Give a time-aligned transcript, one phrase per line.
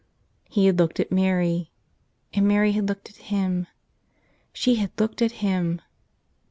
[0.49, 1.69] He had looked at Mary,
[2.33, 3.67] and Mary had looked at him.
[4.51, 5.79] She had looked at him